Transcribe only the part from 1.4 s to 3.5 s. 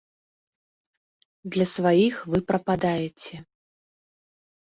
Для сваіх вы прападаеце.